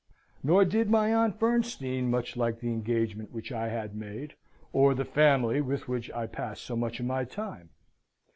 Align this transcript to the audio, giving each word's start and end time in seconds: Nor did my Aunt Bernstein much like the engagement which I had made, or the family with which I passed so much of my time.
Nor 0.41 0.65
did 0.65 0.89
my 0.89 1.13
Aunt 1.13 1.37
Bernstein 1.37 2.09
much 2.09 2.35
like 2.35 2.59
the 2.59 2.73
engagement 2.73 3.31
which 3.31 3.51
I 3.51 3.67
had 3.69 3.93
made, 3.95 4.33
or 4.73 4.95
the 4.95 5.05
family 5.05 5.61
with 5.61 5.87
which 5.87 6.09
I 6.09 6.25
passed 6.25 6.63
so 6.63 6.75
much 6.75 6.99
of 6.99 7.05
my 7.05 7.23
time. 7.23 7.69